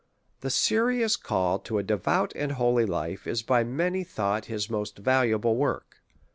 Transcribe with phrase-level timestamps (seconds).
[0.39, 4.97] The Serious Call to a Devout and Holy Life is by many thought his most
[4.97, 5.83] valuable wqrk.